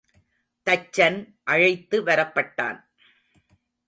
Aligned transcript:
தச்சன் 0.67 1.19
அழைத்து 1.43 2.03
வரப்பட்டான். 2.03 2.79